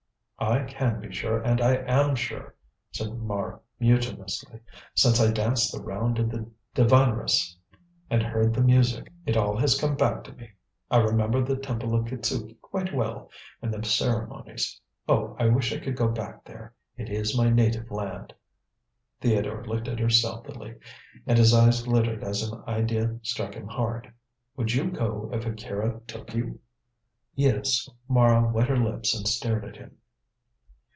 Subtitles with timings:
[0.43, 2.55] "I can be sure, and I am sure,"
[2.91, 4.59] said Mara, mutinously;
[4.95, 7.55] "since I danced the Round of the Divineress
[8.09, 10.49] and heard the music, it all has come back to me.
[10.89, 13.29] I remember the Temple of Kitzuki quite well,
[13.61, 14.81] and the ceremonies.
[15.07, 16.73] Oh, I wish I could go back there.
[16.97, 18.33] It is my native land."
[19.19, 20.73] Theodore looked at her stealthily,
[21.27, 24.11] and his eyes glittered as an idea struck him hard.
[24.57, 26.59] "Would you go if Akira took you?"
[27.35, 29.97] "Yes." Mara wet her lips and stared at him.